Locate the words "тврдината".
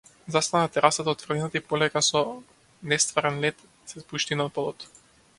1.23-1.59